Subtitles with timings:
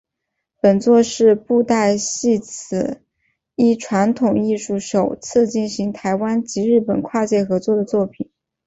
[0.59, 3.03] 本作是布袋戏此
[3.55, 8.31] 一传统艺术首次进行台湾及日本跨界合作的作品。